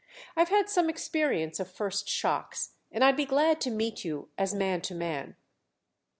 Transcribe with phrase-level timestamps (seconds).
[0.35, 4.51] I've had some experience of first shocks, and I'd be glad to meet you as
[4.51, 5.35] man to man."